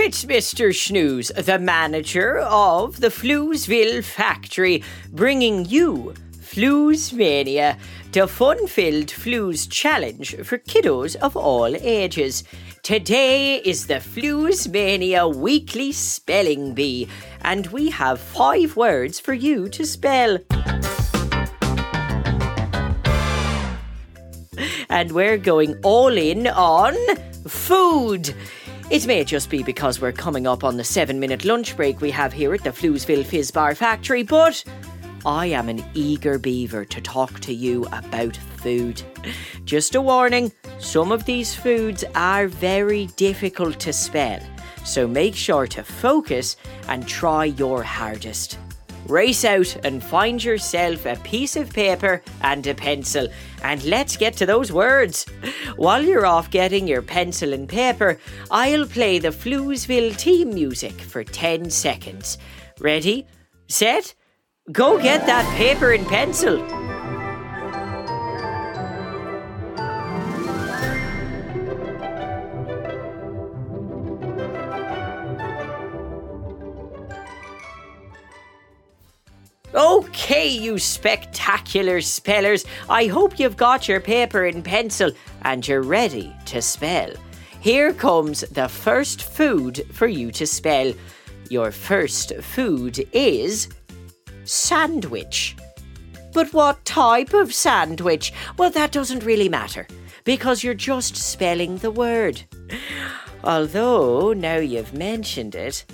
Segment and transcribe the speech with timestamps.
[0.00, 0.68] It's Mr.
[0.70, 7.76] Shnews, the manager of the Floozeville factory, bringing you Floozemania,
[8.12, 12.44] the fun-filled Flooze challenge for kiddos of all ages.
[12.82, 17.08] Today is the Floozemania weekly spelling bee,
[17.42, 20.38] and we have five words for you to spell.
[24.88, 26.94] And we're going all in on
[27.48, 28.32] food.
[28.90, 32.10] It may just be because we're coming up on the seven minute lunch break we
[32.10, 34.64] have here at the Floozeville Fizz Bar Factory, but
[35.26, 39.02] I am an eager beaver to talk to you about food.
[39.66, 44.40] Just a warning some of these foods are very difficult to spell,
[44.86, 46.56] so make sure to focus
[46.88, 48.58] and try your hardest.
[49.08, 53.28] Race out and find yourself a piece of paper and a pencil,
[53.62, 55.24] and let's get to those words.
[55.76, 58.18] While you're off getting your pencil and paper,
[58.50, 62.36] I'll play the Floozeville team music for 10 seconds.
[62.80, 63.26] Ready?
[63.66, 64.14] Set?
[64.72, 66.97] Go get that paper and pencil.
[79.78, 85.12] Okay, you spectacular spellers, I hope you've got your paper and pencil
[85.42, 87.12] and you're ready to spell.
[87.60, 90.92] Here comes the first food for you to spell.
[91.48, 93.68] Your first food is
[94.42, 95.54] sandwich.
[96.32, 98.32] But what type of sandwich?
[98.56, 99.86] Well, that doesn't really matter
[100.24, 102.42] because you're just spelling the word.
[103.44, 105.84] Although, now you've mentioned it,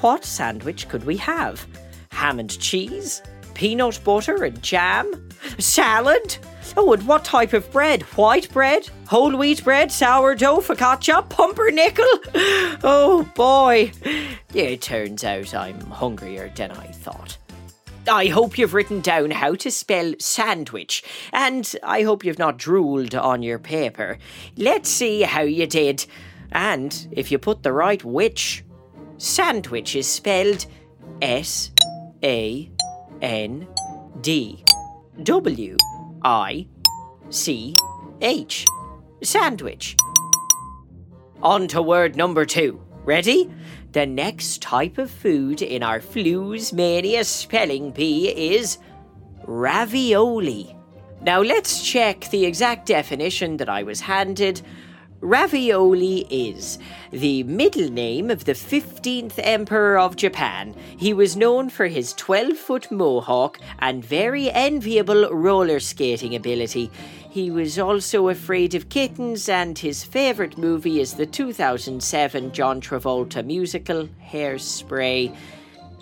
[0.00, 1.64] what sandwich could we have?
[2.18, 3.22] Ham and cheese?
[3.54, 5.28] Peanut butter and jam?
[5.60, 6.36] Salad?
[6.76, 8.02] Oh, and what type of bread?
[8.16, 8.90] White bread?
[9.06, 9.92] Whole wheat bread?
[9.92, 10.62] Sourdough?
[10.62, 11.28] Focaccia?
[11.28, 12.04] Pumpernickel?
[12.82, 13.92] Oh boy.
[14.52, 17.38] It turns out I'm hungrier than I thought.
[18.10, 23.14] I hope you've written down how to spell sandwich, and I hope you've not drooled
[23.14, 24.18] on your paper.
[24.56, 26.04] Let's see how you did,
[26.50, 28.64] and if you put the right which.
[29.18, 30.66] Sandwich is spelled
[31.20, 31.70] S
[32.22, 32.70] A
[33.22, 33.66] N
[34.20, 34.64] D
[35.22, 35.76] W
[36.24, 36.66] I
[37.30, 37.76] C
[38.20, 38.66] H.
[39.22, 39.96] Sandwich.
[41.42, 42.80] On to word number two.
[43.04, 43.50] Ready?
[43.92, 48.78] The next type of food in our Floozemania spelling bee is
[49.44, 50.76] ravioli.
[51.22, 54.62] Now let's check the exact definition that I was handed.
[55.20, 56.78] Ravioli is
[57.10, 60.76] the middle name of the 15th Emperor of Japan.
[60.96, 66.92] He was known for his 12 foot mohawk and very enviable roller skating ability.
[67.28, 73.44] He was also afraid of kittens, and his favourite movie is the 2007 John Travolta
[73.44, 75.34] musical Hairspray.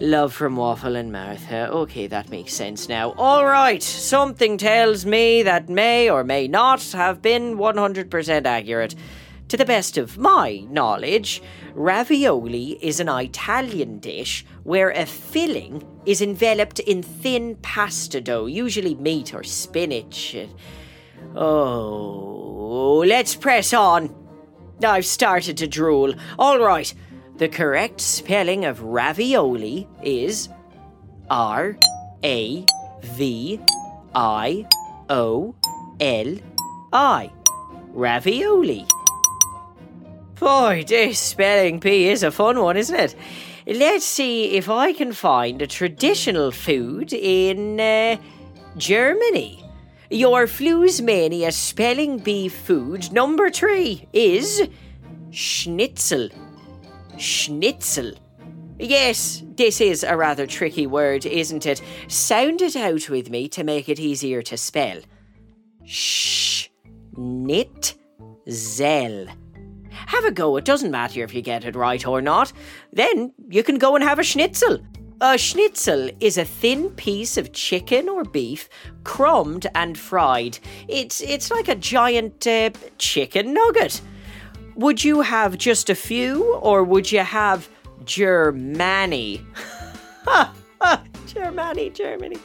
[0.00, 1.68] Love from Waffle and Martha.
[1.70, 3.12] Okay, that makes sense now.
[3.12, 8.94] All right, something tells me that may or may not have been 100% accurate.
[9.48, 11.42] To the best of my knowledge,
[11.74, 18.94] ravioli is an Italian dish where a filling is enveloped in thin pasta dough, usually
[18.94, 20.34] meat or spinach.
[21.36, 24.14] Oh, let's press on.
[24.82, 26.14] I've started to drool.
[26.38, 26.92] All right.
[27.36, 30.48] The correct spelling of ravioli is
[31.30, 31.76] R
[32.22, 32.64] A
[33.00, 33.60] V
[34.14, 34.66] I
[35.08, 35.54] O
[36.00, 36.36] L
[36.92, 37.32] I.
[37.94, 38.86] Ravioli.
[40.38, 43.14] Boy, this spelling bee is a fun one, isn't it?
[43.66, 48.16] Let's see if I can find a traditional food in uh,
[48.76, 49.64] Germany.
[50.10, 54.68] Your Flooze Floozemania spelling bee food number three is
[55.30, 56.28] schnitzel.
[57.18, 58.12] Schnitzel.
[58.78, 61.80] Yes, this is a rather tricky word, isn't it?
[62.08, 65.00] Sound it out with me to make it easier to spell.
[65.84, 66.72] Schnitzel.
[69.90, 72.52] Have a go, it doesn't matter if you get it right or not.
[72.92, 74.80] Then you can go and have a schnitzel.
[75.20, 78.68] A schnitzel is a thin piece of chicken or beef,
[79.04, 80.58] crumbed and fried.
[80.88, 84.00] It's, it's like a giant uh, chicken nugget.
[84.76, 87.68] Would you have just a few, or would you have
[88.04, 89.44] Germany?
[91.26, 92.36] Germany, Germany.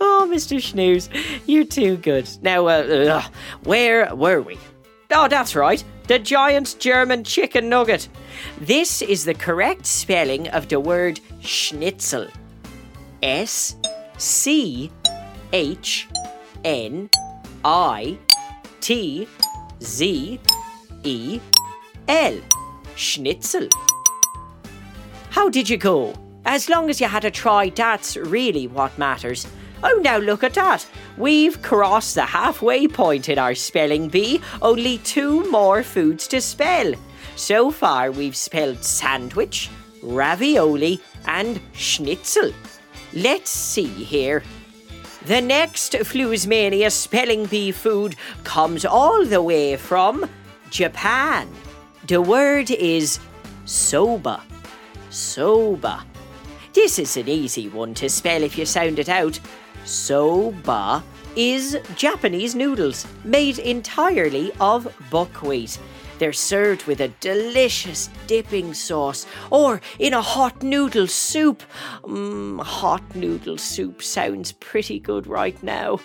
[0.00, 0.58] Oh, Mr.
[0.58, 1.08] Shnews,
[1.46, 2.28] you're too good.
[2.42, 3.22] Now, uh,
[3.64, 4.58] where were we?
[5.10, 5.82] Oh, that's right.
[6.08, 8.08] The giant German chicken nugget.
[8.60, 12.28] This is the correct spelling of the word schnitzel.
[13.22, 13.76] S
[14.18, 14.90] C
[15.52, 16.08] H
[16.64, 17.10] N
[17.64, 18.18] I
[18.80, 19.28] T
[19.82, 20.40] Z
[21.04, 21.40] E
[22.08, 22.40] L.
[22.96, 23.68] Schnitzel.
[25.30, 26.14] How did you go?
[26.44, 29.46] As long as you had a try, that's really what matters.
[29.82, 30.86] Oh, now look at that.
[31.16, 34.40] We've crossed the halfway point in our spelling bee.
[34.60, 36.94] Only two more foods to spell.
[37.36, 39.70] So far, we've spelled sandwich,
[40.02, 42.52] ravioli, and schnitzel.
[43.12, 44.42] Let's see here.
[45.26, 50.28] The next Floozemania spelling bee food comes all the way from
[50.70, 51.48] Japan.
[52.08, 53.20] The word is
[53.64, 54.42] soba.
[55.10, 56.04] Soba.
[56.72, 59.38] This is an easy one to spell if you sound it out.
[59.84, 61.04] Soba
[61.36, 65.78] is Japanese noodles made entirely of buckwheat.
[66.22, 71.64] They're served with a delicious dipping sauce or in a hot noodle soup.
[72.02, 75.98] Mmm, hot noodle soup sounds pretty good right now.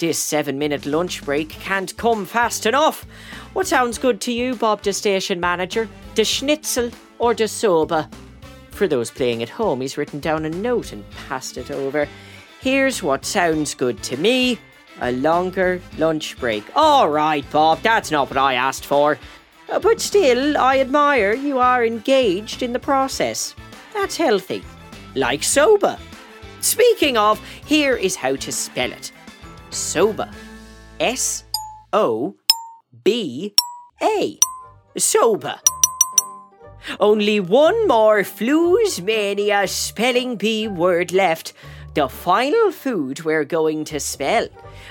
[0.00, 3.06] This seven minute lunch break can't come fast enough.
[3.52, 5.88] What sounds good to you, Bob, the station manager?
[6.16, 6.90] The schnitzel
[7.20, 8.10] or the soba?
[8.72, 12.08] For those playing at home, he's written down a note and passed it over.
[12.60, 14.58] Here's what sounds good to me
[15.00, 16.64] a longer lunch break.
[16.74, 19.16] All right, Bob, that's not what I asked for.
[19.70, 23.54] Uh, but still, I admire you are engaged in the process.
[23.94, 24.62] That's healthy.
[25.14, 25.98] Like soba.
[26.60, 29.12] Speaking of, here is how to spell it
[29.70, 30.30] soba.
[30.98, 31.44] S
[31.92, 32.36] O
[33.04, 33.54] B
[34.02, 34.38] A.
[34.98, 35.60] Soba.
[36.98, 41.52] Only one more Floozemania spelling bee word left
[41.94, 44.48] the final food we're going to spell.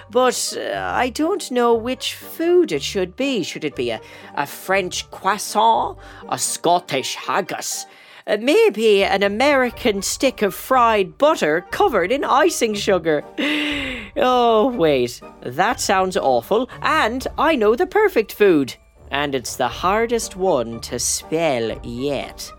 [0.10, 3.44] But uh, I don't know which food it should be.
[3.44, 4.02] Should it be a,
[4.36, 5.98] a French croissant,
[6.28, 7.86] a Scottish haggis,
[8.28, 13.24] uh, maybe an American stick of fried butter covered in icing sugar?
[14.16, 18.76] Oh, wait, that sounds awful, and I know the perfect food.
[19.12, 22.52] And it's the hardest one to spell yet.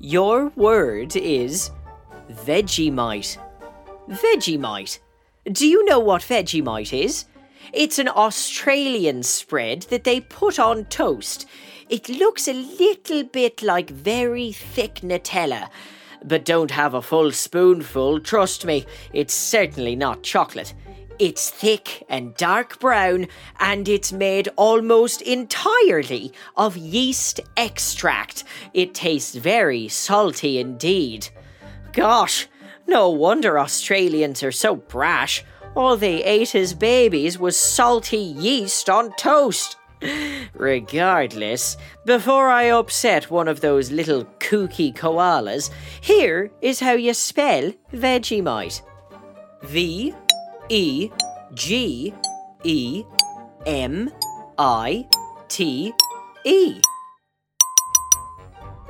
[0.00, 1.70] Your word is
[2.30, 3.38] Vegemite.
[4.08, 4.98] Vegemite.
[5.50, 7.26] Do you know what Vegemite is?
[7.72, 11.46] It's an Australian spread that they put on toast.
[11.90, 15.68] It looks a little bit like very thick Nutella.
[16.24, 20.72] But don't have a full spoonful, trust me, it's certainly not chocolate.
[21.18, 23.26] It's thick and dark brown,
[23.60, 28.44] and it's made almost entirely of yeast extract.
[28.72, 31.28] It tastes very salty indeed.
[31.92, 32.46] Gosh,
[32.88, 35.44] no wonder Australians are so brash.
[35.76, 39.76] All they ate as babies was salty yeast on toast.
[40.54, 47.72] Regardless, before I upset one of those little kooky koalas, here is how you spell
[47.92, 48.82] Vegemite.
[49.62, 50.14] V
[50.68, 51.10] E
[51.54, 52.14] G
[52.64, 53.04] E
[53.66, 54.10] M
[54.56, 55.06] I
[55.48, 55.92] T
[56.44, 56.80] E.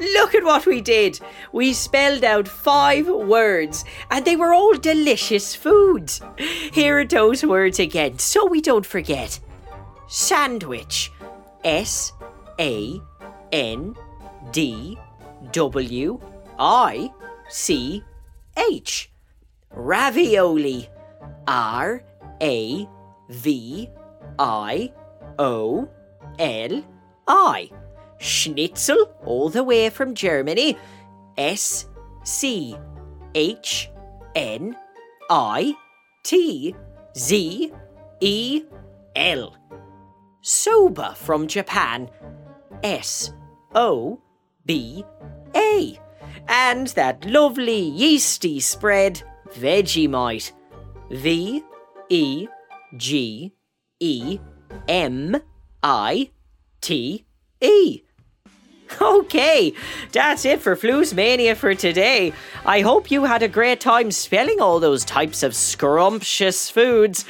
[0.01, 1.21] Look at what we did!
[1.53, 6.21] We spelled out five words, and they were all delicious foods.
[6.73, 9.41] Here are those words again, so we don't forget
[10.07, 11.11] sandwich.
[11.65, 12.13] S
[12.61, 13.01] A
[13.53, 13.97] N
[14.53, 14.99] D
[15.53, 16.21] W
[16.59, 17.13] I
[17.49, 18.05] C
[18.57, 19.11] H.
[19.71, 20.89] Ravioli.
[21.49, 22.05] R
[22.43, 22.89] A
[23.31, 23.89] V
[24.39, 24.93] I
[25.39, 25.89] O
[26.39, 26.85] L
[27.27, 27.71] I
[28.19, 30.77] schnitzel all the way from Germany.
[31.37, 31.87] S
[32.25, 32.77] C
[33.35, 33.91] H
[34.35, 34.77] N
[35.31, 35.75] I
[36.25, 36.75] T
[37.17, 37.73] Z
[38.21, 38.63] E
[39.17, 39.57] L.
[40.43, 42.11] Soba from Japan.
[42.83, 43.33] S
[43.75, 44.21] O
[44.67, 45.05] B
[45.55, 45.99] A.
[46.49, 50.53] And that lovely yeasty spread, Vegemite.
[51.11, 51.63] V
[52.09, 52.49] E
[52.97, 53.53] G
[54.01, 54.39] E
[54.89, 55.37] M
[55.83, 56.31] I
[56.81, 57.25] T
[57.61, 58.03] E.
[59.01, 59.75] Okay,
[60.13, 62.33] that's it for Floozemania for today.
[62.65, 67.25] I hope you had a great time spelling all those types of scrumptious foods.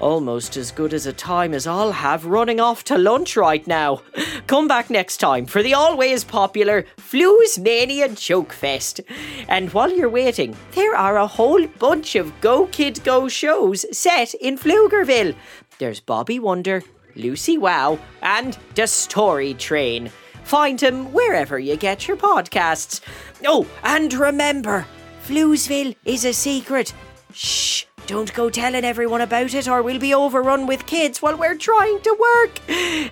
[0.00, 4.02] Almost as good as a time as I'll have running off to lunch right now.
[4.46, 9.00] Come back next time for the always popular Floozemania Joke Fest.
[9.48, 14.34] And while you're waiting, there are a whole bunch of Go Kid Go shows set
[14.34, 15.36] in Floozeville.
[15.78, 16.82] There's Bobby Wonder,
[17.14, 20.10] Lucy Wow, and The Story Train.
[20.44, 23.00] Find him wherever you get your podcasts.
[23.46, 24.86] Oh, and remember,
[25.26, 26.94] Floozeville is a secret.
[27.32, 31.56] Shh, don't go telling everyone about it or we'll be overrun with kids while we're
[31.56, 32.60] trying to work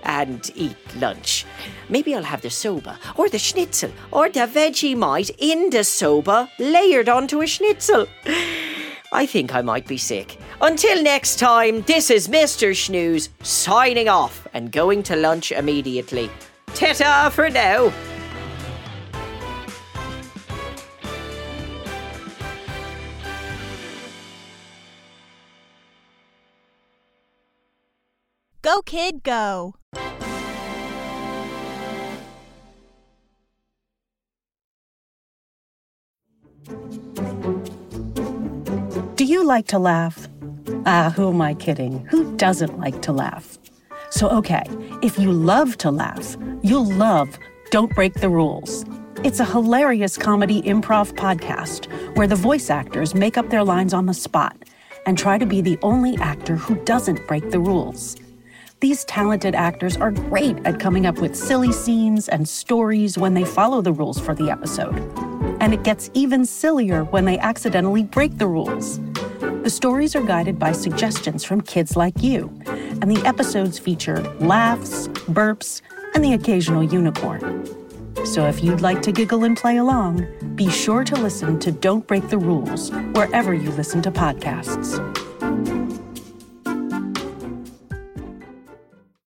[0.05, 1.47] and eat lunch.
[1.89, 6.51] Maybe I'll have the soba or the schnitzel or the veggie Vegemite in the soba
[6.59, 8.07] layered onto a schnitzel.
[9.15, 10.39] I think I might be sick.
[10.61, 12.73] Until next time, this is Mr.
[12.73, 16.31] Shnews signing off and going to lunch immediately.
[16.75, 17.93] Ta-ta for now.
[28.63, 29.75] Go, kid, go!
[39.17, 40.29] Do you like to laugh?
[40.87, 42.07] Ah, who am I kidding?
[42.07, 43.59] Who doesn't like to laugh?
[44.13, 44.63] So, okay,
[45.01, 47.39] if you love to laugh, you'll love
[47.71, 48.85] Don't Break the Rules.
[49.25, 54.05] It's a hilarious comedy improv podcast where the voice actors make up their lines on
[54.05, 54.55] the spot
[55.07, 58.17] and try to be the only actor who doesn't break the rules.
[58.81, 63.47] These talented actors are great at coming up with silly scenes and stories when they
[63.47, 64.95] follow the rules for the episode.
[65.63, 69.01] And it gets even sillier when they accidentally break the rules.
[69.63, 72.53] The stories are guided by suggestions from kids like you,
[73.03, 75.83] and the episodes feature laughs, burps,
[76.15, 77.67] and the occasional unicorn.
[78.25, 82.07] So if you'd like to giggle and play along, be sure to listen to Don't
[82.07, 85.01] Break the Rules wherever you listen to podcasts.